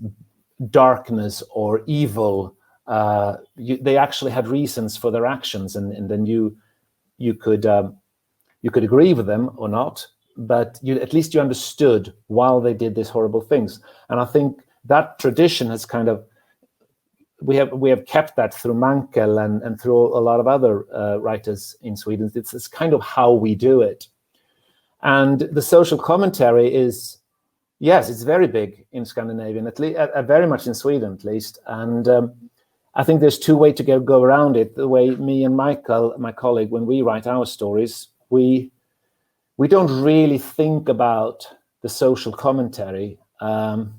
[0.71, 2.57] darkness or evil
[2.89, 6.57] uh, you, they actually had reasons for their actions, and, and then you
[7.19, 7.97] you could um,
[8.63, 10.07] you could agree with them or not,
[10.39, 13.81] but you at least you understood while they did these horrible things.
[14.09, 16.25] And I think that tradition has kind of
[17.43, 20.87] we have we have kept that through Mankell and and through a lot of other
[20.95, 22.31] uh, writers in Sweden.
[22.35, 24.09] It's, it's kind of how we do it,
[25.03, 27.19] and the social commentary is
[27.81, 31.59] yes, it's very big in Scandinavia, at least uh, very much in Sweden at least,
[31.67, 32.09] and.
[32.09, 32.33] Um,
[32.95, 34.75] I think there's two ways to go, go around it.
[34.75, 38.73] The way me and Michael, my colleague, when we write our stories, we
[39.59, 41.47] we don't really think about
[41.83, 43.19] the social commentary.
[43.41, 43.95] Um,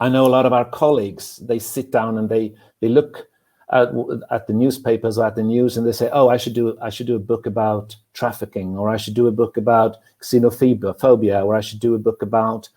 [0.00, 1.36] I know a lot of our colleagues.
[1.36, 3.28] They sit down and they they look
[3.70, 3.90] at,
[4.30, 6.90] at the newspapers or at the news and they say, "Oh, I should do I
[6.90, 11.54] should do a book about trafficking, or I should do a book about xenophobia, or
[11.54, 12.68] I should do a book about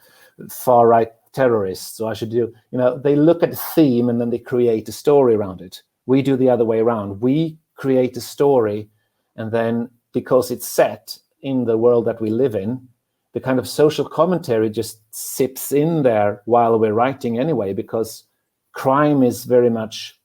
[0.50, 2.38] far right terrorists or i should do
[2.72, 5.84] you know they look at a theme and then they create a story around it
[6.06, 8.90] we do the other way around we create a story
[9.36, 12.88] and then because it's set in the world that we live in
[13.36, 18.24] the kind of social commentary just sips in there while we're writing anyway because
[18.72, 20.18] crime is very much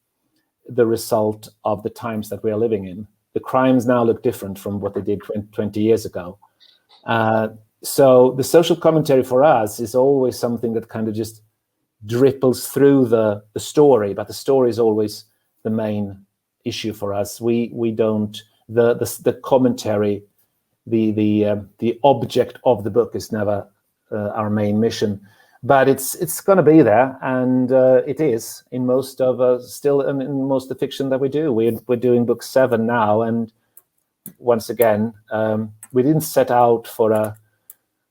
[0.68, 3.08] the result of the times that we are living in.
[3.34, 5.20] The crimes now look different from what they did
[5.52, 6.38] 20 years ago.
[7.04, 7.48] Uh,
[7.82, 11.42] so the social commentary for us is always something that kind of just
[12.06, 15.24] dripples through the, the story but the story is always
[15.64, 16.24] the main
[16.64, 17.40] issue for us.
[17.40, 20.22] We we don't the the, the commentary
[20.90, 23.66] the the um, the object of the book is never
[24.12, 25.20] uh, our main mission.
[25.62, 29.60] But it's it's going to be there and uh, it is in most of uh,
[29.60, 31.52] still in, in most of the fiction that we do.
[31.52, 33.52] We're, we're doing book seven now and
[34.38, 37.36] once again um, we didn't set out for a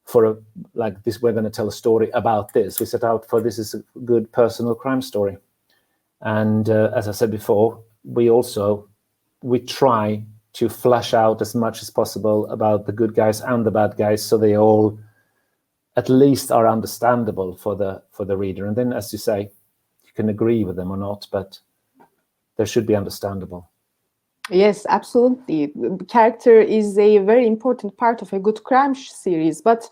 [0.06, 0.38] for a
[0.76, 2.80] like this we're going to tell a story about this.
[2.80, 5.38] We set out for this is a good personal crime story.
[6.22, 8.88] And uh, as i said before we also
[9.42, 13.72] we try to flesh out as much as possible about the good guys and the
[13.72, 15.00] bad guys so they all
[15.96, 19.52] at least are understandable for the for the reader and then as you say
[20.04, 21.60] you can agree with them or not but
[22.58, 23.70] they should be understandable
[24.52, 25.72] Yes, absolutely.
[26.08, 29.88] Character is a very important part of a good crime series, but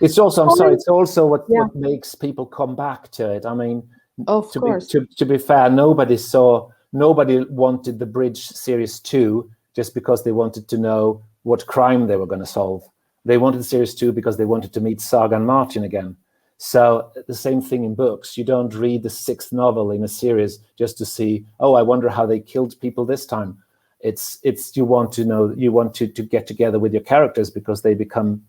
[0.00, 1.60] it's also i'm sorry it's also what, Yeah.
[1.60, 3.82] what makes people come back to it i mean
[4.26, 9.00] of to be, course, to, to be fair, nobody saw, nobody wanted the Bridge Series
[9.00, 12.84] 2 just because they wanted to know what crime they were going to solve.
[13.24, 16.16] They wanted Series 2 because they wanted to meet Saga and Martin again.
[16.58, 18.38] So the same thing in books.
[18.38, 22.08] You don't read the sixth novel in a series just to see, oh, I wonder
[22.08, 23.58] how they killed people this time.
[23.98, 27.50] It's it's you want to know you want to to get together with your characters
[27.50, 28.42] because they become,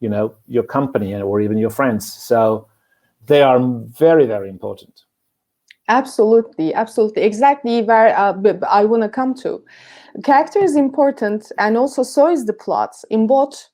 [0.00, 2.10] you know, your company or even your friends.
[2.10, 2.66] So
[3.26, 5.03] they are very very important.
[5.88, 8.34] Absolutely, absolutely, exactly where uh,
[8.70, 9.62] I want to come to.
[10.24, 12.94] Character is important, and also so is the plot.
[13.10, 13.68] In both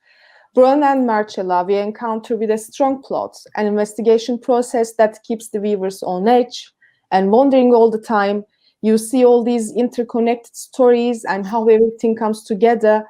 [0.56, 5.60] Broen and Marcella, we encounter with a strong plot, an investigation process that keeps the
[5.60, 6.72] viewers on edge
[7.12, 8.44] and wondering all the time.
[8.82, 13.04] You see all these interconnected stories and how everything comes together.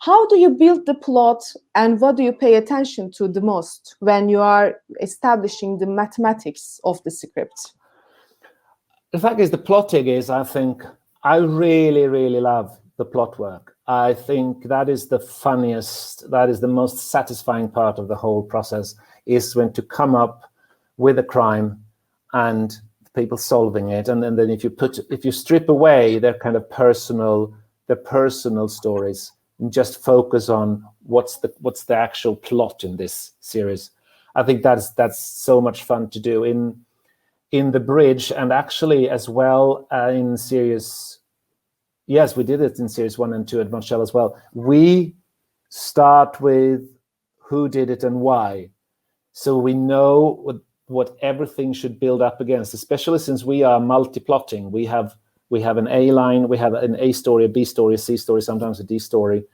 [0.00, 1.42] How do you build the plot,
[1.74, 6.80] and what do you pay attention to the most when you are establishing the mathematics
[6.84, 7.74] of the script?
[9.14, 10.82] The fact is, the plotting is, I think,
[11.22, 13.76] I really, really love the plot work.
[13.86, 18.42] I think that is the funniest, that is the most satisfying part of the whole
[18.42, 20.50] process is when to come up
[20.96, 21.80] with a crime
[22.32, 22.76] and
[23.14, 24.08] people solving it.
[24.08, 27.54] And, and then if you put, if you strip away their kind of personal,
[27.86, 33.30] their personal stories and just focus on what's the, what's the actual plot in this
[33.38, 33.92] series.
[34.34, 36.83] I think that's, that's so much fun to do in,
[37.54, 41.20] in the bridge and actually as well uh, in series
[42.08, 44.36] yes we did it in series one and two at Marcella as well.
[44.54, 45.14] We
[45.68, 46.82] start with
[47.38, 48.70] who did it and why.
[49.32, 54.72] So we know what, what everything should build up against especially since we are multi-plotting.
[54.72, 55.14] We have
[55.48, 58.16] we have an a line we have an a story a b story a c
[58.16, 59.44] story sometimes a d story.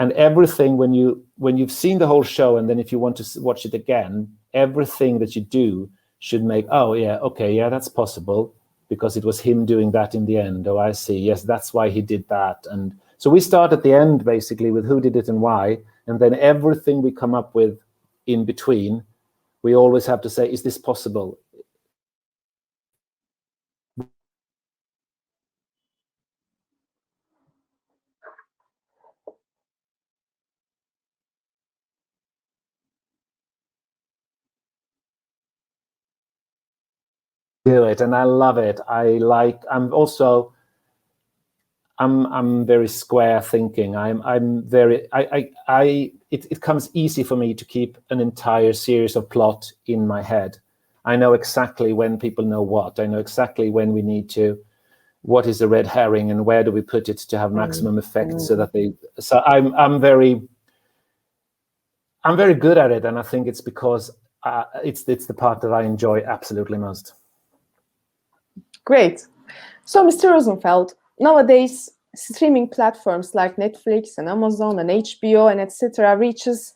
[0.00, 3.14] And everything when you when you've seen the whole show and then if you want
[3.18, 7.88] to watch it again everything that you do should make, oh, yeah, okay, yeah, that's
[7.88, 8.54] possible
[8.88, 10.66] because it was him doing that in the end.
[10.66, 11.18] Oh, I see.
[11.18, 12.66] Yes, that's why he did that.
[12.70, 15.78] And so we start at the end basically with who did it and why.
[16.06, 17.78] And then everything we come up with
[18.26, 19.04] in between,
[19.62, 21.38] we always have to say, is this possible?
[37.68, 38.80] Do it and I love it.
[38.88, 40.52] I like I'm also
[41.98, 43.96] I'm I'm very square thinking.
[43.96, 48.20] I'm I'm very I I, I it, it comes easy for me to keep an
[48.20, 50.58] entire series of plot in my head.
[51.04, 53.00] I know exactly when people know what.
[53.00, 54.58] I know exactly when we need to
[55.22, 57.98] what is the red herring and where do we put it to have maximum mm.
[57.98, 58.40] effect mm.
[58.40, 60.40] so that they so I'm I'm very
[62.24, 64.10] I'm very good at it and I think it's because
[64.44, 67.14] uh, it's it's the part that I enjoy absolutely most.
[68.88, 69.26] Great.
[69.84, 70.30] So, Mr.
[70.30, 76.16] Rosenfeldt, nowadays streaming platforms like Netflix and Amazon and HBO and etc.
[76.16, 76.72] reaches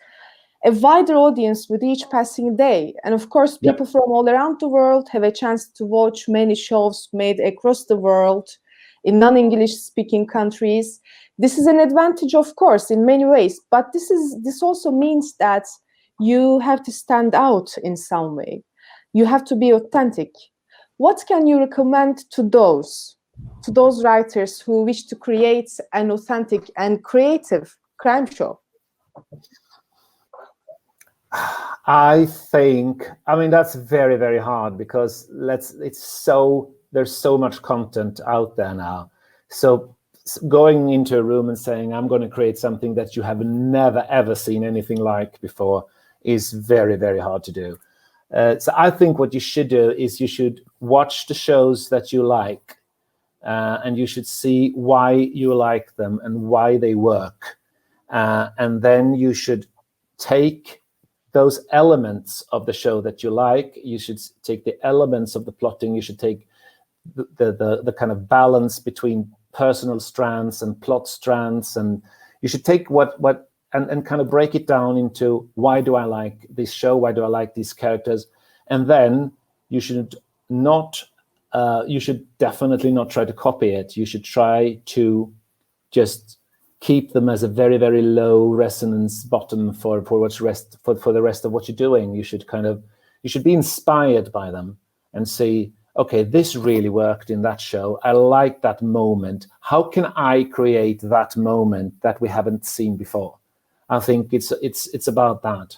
[0.66, 2.92] a wider audience with each passing day.
[3.02, 3.92] And of course, people yep.
[3.92, 7.96] from all around the world have a chance to watch many shows made across the
[7.96, 8.46] world
[9.04, 11.00] in non-English speaking countries.
[11.38, 15.34] This is an advantage, of course, in many ways, but this is this also means
[15.38, 15.64] that
[16.20, 18.62] you have to stand out in some way.
[19.14, 20.34] You have to be authentic
[21.02, 23.16] what can you recommend to those
[23.64, 28.60] to those writers who wish to create an authentic and creative crime show?
[31.86, 37.62] I think I mean that's very very hard because let's it's so there's so much
[37.62, 39.10] content out there now.
[39.48, 39.96] So
[40.46, 44.06] going into a room and saying I'm going to create something that you have never
[44.08, 45.84] ever seen anything like before
[46.22, 47.76] is very very hard to do.
[48.32, 52.12] Uh, so I think what you should do is you should watch the shows that
[52.12, 52.78] you like,
[53.44, 57.58] uh, and you should see why you like them and why they work,
[58.10, 59.66] uh, and then you should
[60.18, 60.82] take
[61.32, 63.78] those elements of the show that you like.
[63.82, 65.94] You should take the elements of the plotting.
[65.94, 66.46] You should take
[67.14, 72.02] the the, the, the kind of balance between personal strands and plot strands, and
[72.40, 75.94] you should take what what and, and kind of break it down into why do
[75.94, 76.96] I like this show?
[76.96, 78.26] Why do I like these characters?
[78.68, 79.32] And then
[79.68, 80.14] you should
[80.48, 81.02] not,
[81.52, 83.96] uh, you should definitely not try to copy it.
[83.96, 85.32] You should try to
[85.90, 86.38] just
[86.80, 91.12] keep them as a very, very low resonance bottom for, for what's rest for, for
[91.12, 92.14] the rest of what you're doing.
[92.14, 92.82] You should kind of,
[93.22, 94.78] you should be inspired by them
[95.14, 98.00] and see, okay, this really worked in that show.
[98.02, 99.46] I like that moment.
[99.60, 103.38] How can I create that moment that we haven't seen before?
[103.92, 105.76] I think it's it's it's about that.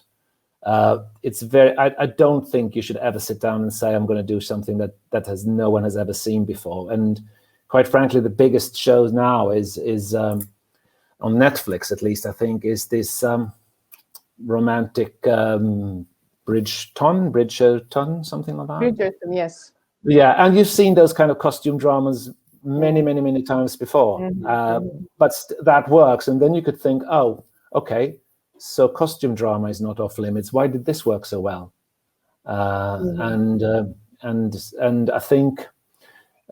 [0.63, 1.77] Uh, it's very.
[1.77, 4.41] I, I don't think you should ever sit down and say I'm going to do
[4.41, 6.93] something that that has no one has ever seen before.
[6.93, 7.21] And
[7.69, 10.49] quite frankly, the biggest show now is is um,
[11.21, 13.53] on Netflix, at least I think, is this um,
[14.47, 16.07] romantic um,
[16.47, 18.81] Bridgerton, Bridgerton, something like that.
[18.81, 19.73] Bridgerton, yes.
[20.05, 22.31] Yeah, and you've seen those kind of costume dramas
[22.63, 24.21] many, many, many times before.
[24.21, 24.47] Mm-hmm.
[24.47, 24.81] Uh,
[25.19, 27.43] but st- that works, and then you could think, oh,
[27.75, 28.17] okay,
[28.59, 30.53] so costume drama is not off limits.
[30.53, 31.73] Why did this work so well?
[32.47, 33.21] Uh, mm-hmm.
[33.21, 33.85] And uh,
[34.23, 35.67] and and I think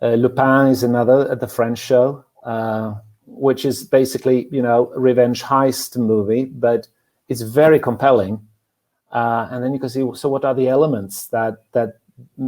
[0.01, 2.95] uh, Lupin is another at the French show, uh,
[3.27, 6.89] which is basically you know a revenge heist movie, but
[7.29, 8.47] it's very compelling.
[9.11, 11.99] Uh, and then you can see so what are the elements that that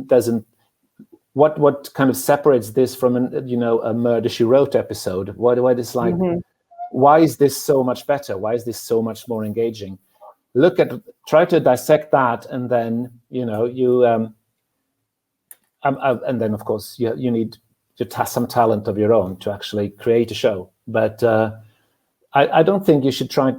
[0.07, 0.47] doesn't
[1.35, 5.37] what what kind of separates this from an you know a murder she wrote episode
[5.37, 6.39] what what is like mm-hmm.
[6.95, 9.99] Why is this so much better why is this so much more engaging
[10.55, 10.93] look at
[11.27, 14.33] try to dissect that and then you know you um,
[15.83, 17.57] um uh, and then of course you you need
[17.97, 21.51] to have some talent of your own to actually create a show but uh,
[22.33, 23.53] I, I don't think you should try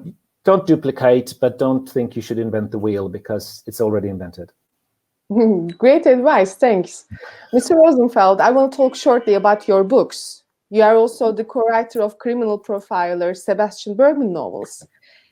[0.46, 4.54] don't duplicate but don't think you should invent the wheel because it's already invented
[5.78, 7.06] Great advice, thanks.
[7.52, 7.72] Mr.
[7.72, 10.45] Rosenfeldt, I will talk shortly about your books.
[10.70, 14.86] You are also the co-writer of criminal profiler Sebastian Bergman novels.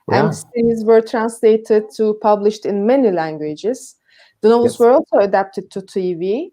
[0.10, 0.26] Yeah.
[0.26, 3.96] And these were translated to published in many languages.
[4.42, 4.80] The novels yes.
[4.80, 6.52] were also adapted to TV.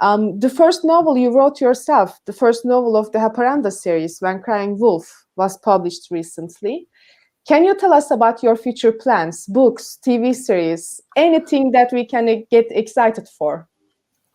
[0.00, 4.42] Um, the first novel you wrote yourself, the first novel of the Haparanda series, When
[4.42, 6.86] Crying Wolf, was published recently.
[7.46, 12.44] Can you tell us about your future plans, books, TV series, anything that we can
[12.50, 13.68] get excited for?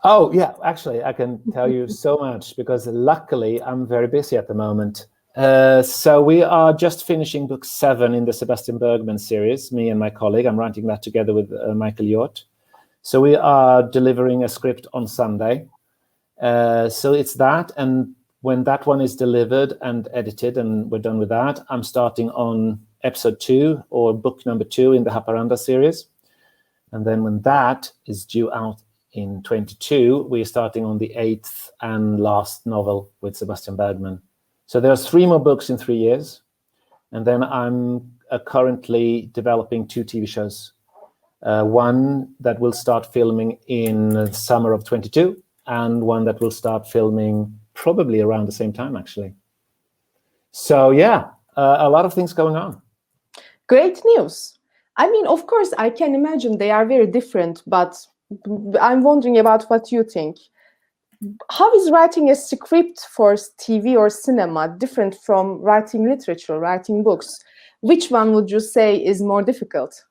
[0.03, 4.47] Oh, yeah, actually, I can tell you so much because luckily I'm very busy at
[4.47, 5.07] the moment.
[5.35, 9.99] Uh, so we are just finishing book seven in the Sebastian Bergman series, me and
[9.99, 10.45] my colleague.
[10.45, 12.43] I'm writing that together with uh, Michael Hjorth.
[13.01, 15.67] So we are delivering a script on Sunday.
[16.41, 17.71] Uh, so it's that.
[17.77, 22.29] And when that one is delivered and edited and we're done with that, I'm starting
[22.31, 26.07] on episode two or book number two in the Haparanda series.
[26.91, 28.81] And then when that is due out
[29.13, 34.21] in 22, we're starting on the eighth and last novel with Sebastian Bergman.
[34.67, 36.41] So there's three more books in three years.
[37.11, 40.73] And then I'm uh, currently developing two TV shows.
[41.41, 46.87] Uh, one that will start filming in summer of 22 and one that will start
[46.87, 49.33] filming probably around the same time, actually.
[50.51, 52.81] So yeah, uh, a lot of things going on.
[53.67, 54.59] Great news.
[54.97, 57.95] I mean, of course, I can imagine they are very different, but
[58.79, 60.37] I'm wondering about what you think.
[61.51, 67.39] How is writing a script for TV or cinema different from writing literature, writing books?
[67.81, 70.03] Which one would you say is more difficult?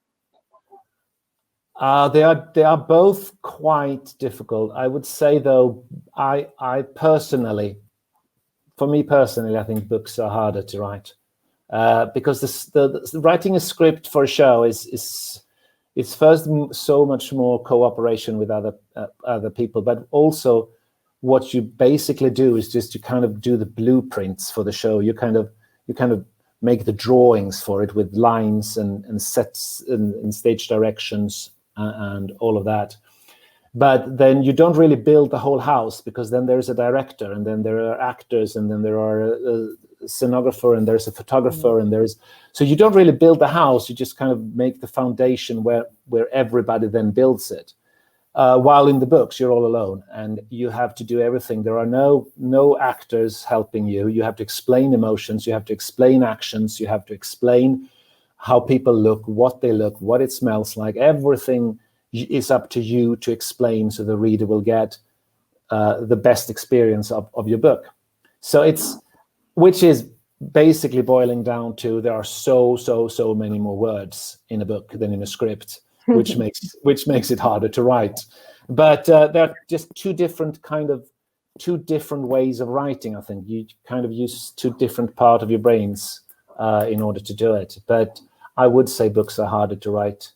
[1.76, 4.72] Uh, they are they are both quite difficult.
[4.74, 5.84] I would say though,
[6.16, 7.78] I I personally,
[8.76, 11.14] for me personally, I think books are harder to write
[11.70, 15.42] uh, because the, the, writing a script for a show is is
[15.98, 20.68] it's first so much more cooperation with other uh, other people, but also
[21.20, 25.00] what you basically do is just to kind of do the blueprints for the show.
[25.00, 25.50] You kind of
[25.88, 26.24] you kind of
[26.62, 31.92] make the drawings for it with lines and, and sets and, and stage directions uh,
[31.96, 32.96] and all of that
[33.74, 37.46] but then you don't really build the whole house because then there's a director and
[37.46, 39.68] then there are actors and then there are a,
[40.04, 41.82] scenographer and there's a photographer mm.
[41.82, 42.16] and there's
[42.52, 45.86] so you don't really build the house you just kind of make the foundation where
[46.06, 47.72] where everybody then builds it.
[48.34, 51.62] Uh, while in the books you're all alone and you have to do everything.
[51.62, 54.06] There are no no actors helping you.
[54.08, 57.88] You have to explain emotions you have to explain actions you have to explain
[58.36, 60.96] how people look what they look what it smells like.
[60.96, 61.78] Everything
[62.12, 64.96] is up to you to explain so the reader will get
[65.70, 67.84] uh, the best experience of, of your book.
[68.40, 68.96] So it's
[69.58, 70.08] which is
[70.52, 74.92] basically boiling down to there are so so so many more words in a book
[74.92, 78.20] than in a script which makes which makes it harder to write.
[78.68, 81.08] But uh, there are just two different kind of
[81.58, 83.48] two different ways of writing i think.
[83.48, 86.20] You kind of use two different part of your brains
[86.56, 87.78] uh, in order to do it.
[87.86, 88.20] But
[88.56, 90.32] i would say books are harder to write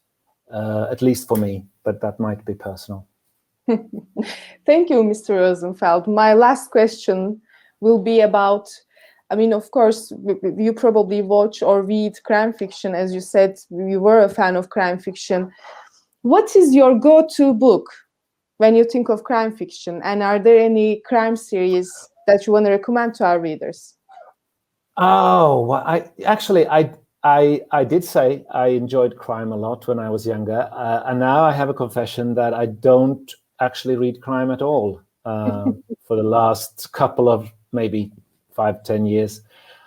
[0.52, 3.06] uh, at least for me but that might be personal.
[4.68, 6.08] Thank you mr rosenfeldt.
[6.08, 7.40] My last question
[7.80, 8.68] will be about
[9.32, 10.12] I mean, of course,
[10.58, 12.94] you probably watch or read crime fiction.
[12.94, 15.50] As you said, you were a fan of crime fiction.
[16.20, 17.86] What is your go to book
[18.58, 20.02] when you think of crime fiction?
[20.04, 21.90] And are there any crime series
[22.26, 23.94] that you want to recommend to our readers?
[24.98, 26.92] Oh, well, I actually, I
[27.24, 31.20] I, I did say I enjoyed crime a lot when I was younger, uh, and
[31.20, 35.70] now I have a confession that I don't actually read crime at all uh,
[36.06, 38.12] for the last couple of maybe
[38.54, 39.42] five, ten years.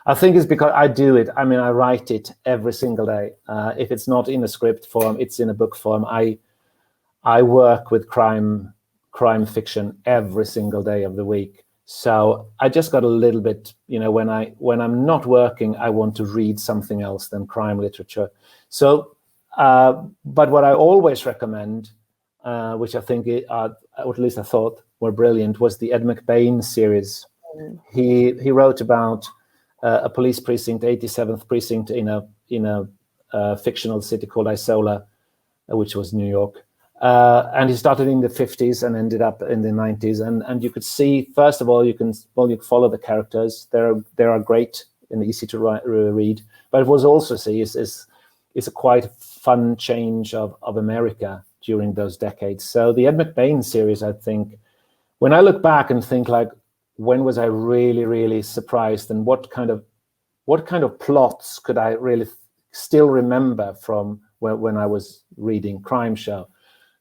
[0.07, 1.29] I think it's because I do it.
[1.35, 3.31] I mean, I write it every single day.
[3.47, 6.05] Uh, if it's not in a script form, it's in a book form.
[6.05, 6.37] I
[7.23, 8.73] I work with crime
[9.11, 11.63] crime fiction every single day of the week.
[11.85, 15.75] So I just got a little bit, you know, when I when I'm not working,
[15.77, 18.29] I want to read something else than crime literature.
[18.69, 19.15] So,
[19.57, 21.91] uh, but what I always recommend,
[22.43, 26.03] uh, which I think it, uh, at least I thought were brilliant, was the Ed
[26.03, 27.25] McBain series.
[27.91, 29.27] He he wrote about
[29.83, 32.87] uh, a police precinct, 87th precinct in a in a
[33.33, 35.05] uh, fictional city called Isola,
[35.71, 36.63] uh, which was New York.
[37.01, 40.25] Uh, and he started in the 50s and ended up in the 90s.
[40.25, 43.67] And and you could see, first of all, you can well you follow the characters.
[43.71, 46.41] They're they are great and easy to write, read.
[46.71, 48.07] But it was also see is is
[48.53, 52.63] is a quite fun change of of America during those decades.
[52.63, 54.57] So the Ed McBain series, I think,
[55.19, 56.49] when I look back and think like,
[56.97, 59.83] when was I really really surprised, and what kind of
[60.45, 62.27] what kind of plots could I really
[62.71, 66.47] still remember from when, when I was reading Crime Show?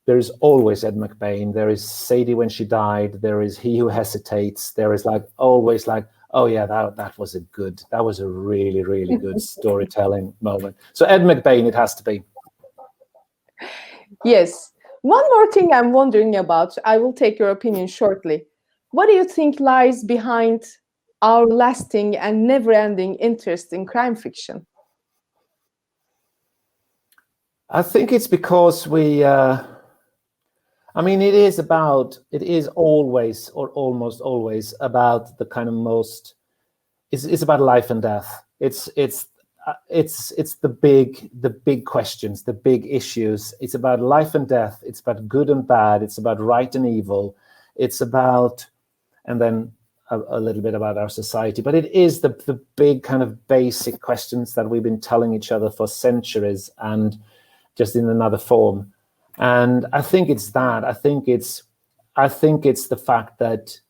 [0.07, 1.55] There is always Ed McBain.
[1.55, 3.23] There is Sadie when she died.
[3.23, 4.73] There is He Who Hesitates.
[4.73, 8.29] There is like always like oh yeah, that that was a good, that was a
[8.29, 10.77] really really good storytelling moment.
[10.93, 12.23] So Ed McBain, it has to be.
[14.25, 14.73] Yes.
[15.03, 16.77] One more thing I'm wondering about.
[16.85, 18.47] I will take your opinion shortly.
[18.95, 20.63] What do you think lies behind
[21.21, 24.65] our lasting and never-ending interest in crime fiction?
[27.69, 29.25] I think it's because we.
[29.25, 29.65] Uh,
[30.95, 35.75] I mean, it is about, it is always or almost always about the kind of
[35.75, 36.35] most,
[37.11, 38.45] it's, it's about life and death.
[38.61, 39.27] It's, it's,
[39.67, 43.55] uh, it's, it's the big, the big questions, the big issues.
[43.59, 44.85] It's about life and death.
[44.87, 46.05] It's about good and bad.
[46.05, 47.37] It's about right and evil.
[47.75, 48.65] It's about,
[49.25, 49.73] and then
[50.11, 51.63] a, a little bit about our society.
[51.63, 55.51] But it is the, the big kind of basic questions that we've been telling each
[55.53, 57.19] other for centuries and
[57.77, 58.93] just in another form.
[59.39, 60.85] And i think it's that.
[60.85, 61.63] I think it's
[62.17, 63.81] i think it's the fact that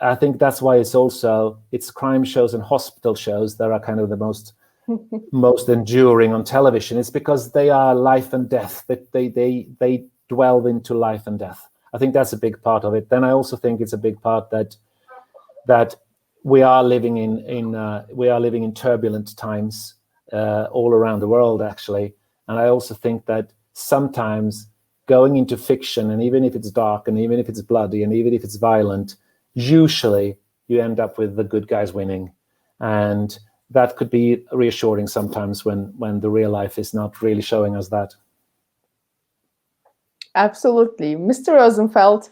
[0.00, 4.00] i think that's why it's also it's crime shows and hospital shows that are kind
[4.00, 4.54] of the most
[5.32, 6.96] most enduring on television.
[6.96, 8.84] It's because they are life and death.
[8.88, 12.84] That they they they dwell into life and death i think that's a big part
[12.84, 13.08] of it.
[13.08, 14.76] Then i also think it's a big part that
[15.66, 15.96] that
[16.44, 19.94] we are living in in uh, we are living in turbulent times
[20.32, 22.14] uh, all around the world actually.
[22.48, 24.68] And i also think that sometimes
[25.08, 28.34] going into fiction, and even if it's dark, and even if it's bloody, and even
[28.34, 29.16] if it's violent,
[29.54, 30.36] usually
[30.68, 32.30] you end up with the good guys winning,
[32.80, 33.38] and
[33.70, 37.88] that could be reassuring sometimes when when the real life is not really showing us
[37.88, 38.14] that.
[40.38, 41.48] Absolutely, Mr.
[41.58, 42.30] Rosenfeldt.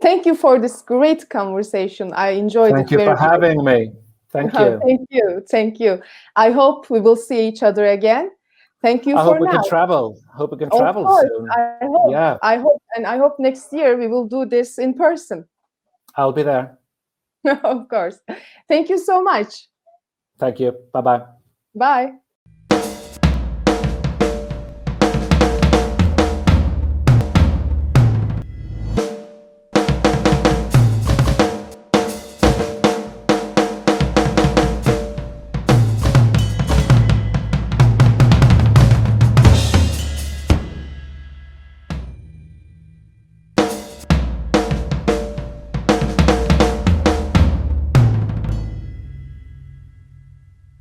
[0.00, 2.12] Thank you for this great conversation.
[2.12, 2.96] I enjoyed Thank it.
[2.96, 3.92] Thank you for having me.
[4.30, 4.80] Thank you.
[4.84, 5.42] thank you.
[5.48, 6.02] Thank you.
[6.34, 8.30] I hope we will see each other again
[8.82, 9.52] Thank you I for hope we now.
[9.52, 10.18] can travel.
[10.34, 11.48] Hope we can Of travel course, soon.
[11.50, 12.10] I hope.
[12.10, 12.36] Yeah.
[12.42, 15.46] I hope, and I hope next year we will do this in person.
[16.16, 16.78] I'll be there.
[17.62, 18.18] of course.
[18.68, 19.68] Thank you so much.
[20.38, 20.72] Thank you.
[20.92, 21.22] Bye bye.
[21.74, 22.12] Bye.